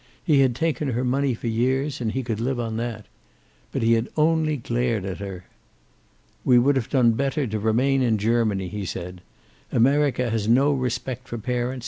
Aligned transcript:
He 0.23 0.39
had 0.39 0.55
taken 0.55 0.93
her 0.93 1.03
money 1.03 1.35
for 1.35 1.45
years, 1.45 2.01
and 2.01 2.13
he 2.13 2.23
could 2.23 2.39
live 2.39 2.59
on 2.59 2.77
that. 2.77 3.05
But 3.71 3.83
he 3.83 3.93
had 3.93 4.07
only 4.17 4.57
glared 4.57 5.05
at 5.05 5.19
her. 5.19 5.45
"We 6.43 6.57
would 6.57 6.75
have 6.75 6.89
done 6.89 7.11
better 7.11 7.45
to 7.45 7.59
remain 7.59 8.01
in 8.01 8.17
Germany," 8.17 8.67
he 8.67 8.83
said. 8.83 9.21
"America 9.71 10.31
has 10.31 10.47
no 10.47 10.73
respect 10.73 11.27
for 11.27 11.37
parents. 11.37 11.79